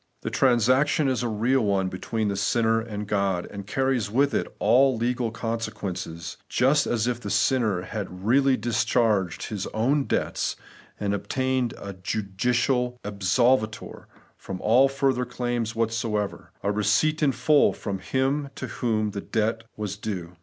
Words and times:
The 0.23 0.31
transaction 0.31 1.07
is 1.07 1.21
a 1.21 1.27
real 1.27 1.61
one 1.61 1.87
between 1.87 2.27
the 2.27 2.35
sinner 2.35 2.81
and 2.81 3.05
God, 3.05 3.45
and 3.51 3.67
carries 3.67 4.09
with 4.09 4.33
it 4.33 4.47
all 4.57 4.97
legal 4.97 5.29
consequences, 5.29 6.37
just 6.49 6.87
as 6.87 7.05
if 7.05 7.19
the 7.21 7.29
sinner 7.29 7.83
had 7.83 8.07
reaUy 8.07 8.59
discharged 8.59 9.49
his 9.49 9.67
own 9.75 10.05
debts 10.05 10.55
and 10.99 11.13
obtained 11.13 11.75
a 11.77 11.93
judicial 11.93 12.97
absolvitor 13.03 14.07
from 14.37 14.59
all 14.61 14.87
further 14.89 15.23
claims 15.23 15.75
whatever; 15.75 16.49
a 16.63 16.71
receipt 16.71 17.21
in 17.21 17.31
full 17.31 17.71
from 17.71 17.99
Him 17.99 18.49
to 18.55 18.65
whom 18.65 19.11
the 19.11 19.21
great 19.21 19.31
debt 19.31 19.63
was 19.77 19.97
due. 19.97 20.35